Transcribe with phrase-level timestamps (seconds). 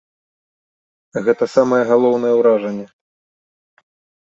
[1.27, 2.85] Гэта самае галоўнае ўражанне.